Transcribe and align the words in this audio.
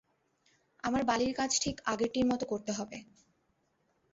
আমার 0.83 1.01
বালির 1.03 1.33
কাজ 1.33 1.51
ঠিক 1.61 1.75
আগেকারটির 1.85 2.25
মতো 2.25 2.45
হতে 2.51 2.71
হবে। 2.71 2.97